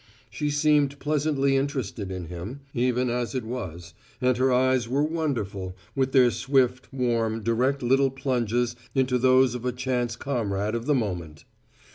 She 0.31 0.49
seemed 0.49 0.97
pleasantly 0.97 1.55
interested 1.55 2.09
in 2.11 2.25
him, 2.25 2.61
even 2.73 3.11
as 3.11 3.35
it 3.35 3.43
was 3.43 3.93
and 4.19 4.35
her 4.37 4.51
eyes 4.51 4.89
were 4.89 5.03
wonderful, 5.03 5.75
with 5.95 6.11
their 6.11 6.31
swift, 6.31 6.91
warm, 6.91 7.43
direct 7.43 7.83
little 7.83 8.09
plunges 8.09 8.75
into 8.95 9.19
those 9.19 9.53
of 9.53 9.63
a 9.63 9.71
chance 9.71 10.15
comrade 10.15 10.73
of 10.73 10.87
the 10.87 10.95
moment. 10.95 11.45